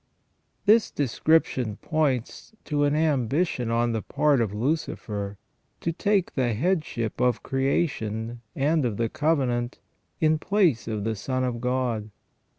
[0.65, 5.37] This description points to an ambition on the part of Lucifer
[5.79, 9.77] to take the headship of creation, and of the Covenant,
[10.19, 12.09] in place of the Son of God.